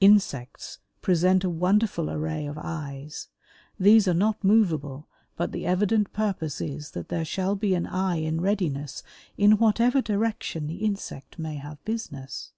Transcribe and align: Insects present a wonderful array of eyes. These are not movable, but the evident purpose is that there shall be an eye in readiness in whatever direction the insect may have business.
Insects 0.00 0.78
present 1.02 1.44
a 1.44 1.50
wonderful 1.50 2.08
array 2.08 2.46
of 2.46 2.56
eyes. 2.58 3.28
These 3.78 4.08
are 4.08 4.14
not 4.14 4.42
movable, 4.42 5.08
but 5.36 5.52
the 5.52 5.66
evident 5.66 6.10
purpose 6.14 6.62
is 6.62 6.92
that 6.92 7.10
there 7.10 7.26
shall 7.26 7.54
be 7.54 7.74
an 7.74 7.86
eye 7.86 8.16
in 8.16 8.40
readiness 8.40 9.02
in 9.36 9.58
whatever 9.58 10.00
direction 10.00 10.68
the 10.68 10.76
insect 10.76 11.38
may 11.38 11.56
have 11.56 11.84
business. 11.84 12.52